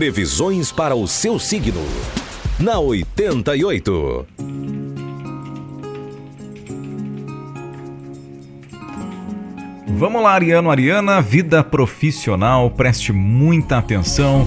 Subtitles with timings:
[0.00, 1.82] Previsões para o seu signo.
[2.58, 4.26] Na 88.
[9.88, 14.46] Vamos lá, Ariano, Ariana, vida profissional, preste muita atenção.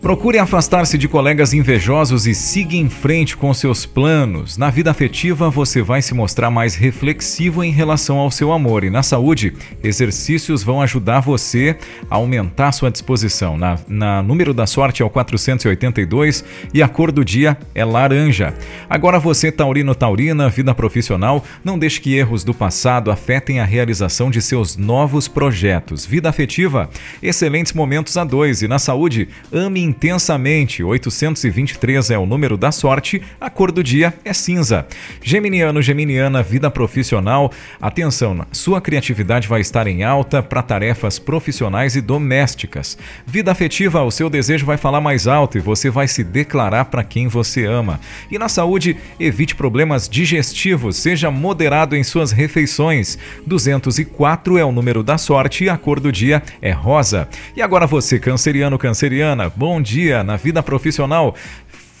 [0.00, 4.56] Procure afastar-se de colegas invejosos e siga em frente com seus planos.
[4.56, 8.82] Na vida afetiva, você vai se mostrar mais reflexivo em relação ao seu amor.
[8.82, 9.52] E na saúde,
[9.84, 11.76] exercícios vão ajudar você
[12.10, 13.58] a aumentar sua disposição.
[13.58, 18.54] Na, na número da sorte é o 482 e a cor do dia é laranja.
[18.88, 24.30] Agora você, Taurino Taurina, vida profissional, não deixe que erros do passado afetem a realização
[24.30, 26.06] de seus novos projetos.
[26.06, 26.88] Vida afetiva,
[27.22, 28.62] excelentes momentos a dois.
[28.62, 30.82] E na saúde, ame intensamente.
[30.82, 34.86] 823 é o número da sorte, a cor do dia é cinza.
[35.22, 37.50] Geminiano, Geminiana, vida profissional.
[37.80, 42.96] Atenção, sua criatividade vai estar em alta para tarefas profissionais e domésticas.
[43.26, 47.02] Vida afetiva, o seu desejo vai falar mais alto e você vai se declarar para
[47.02, 47.98] quem você ama.
[48.30, 53.18] E na saúde, evite problemas digestivos, seja moderado em suas refeições.
[53.46, 57.28] 204 é o número da sorte e a cor do dia é rosa.
[57.56, 61.34] E agora você, canceriano, canceriana, bom dia na vida profissional.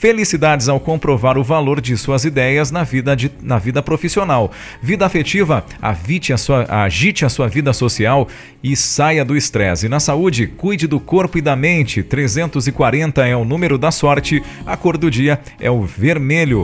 [0.00, 4.50] Felicidades ao comprovar o valor de suas ideias na vida, de, na vida profissional.
[4.80, 5.94] Vida afetiva, a,
[6.38, 8.26] sua, agite a sua vida social
[8.62, 9.90] e saia do estresse.
[9.90, 12.02] Na saúde, cuide do corpo e da mente.
[12.02, 16.58] 340 é o número da sorte, a cor do dia é o vermelho.